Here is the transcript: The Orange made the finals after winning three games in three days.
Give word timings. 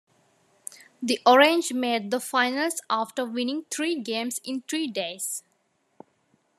The 1.03 1.21
Orange 1.27 1.73
made 1.73 2.09
the 2.09 2.19
finals 2.19 2.81
after 2.89 3.23
winning 3.23 3.65
three 3.69 3.99
games 4.01 4.39
in 4.43 4.63
three 4.67 4.87
days. 4.87 5.43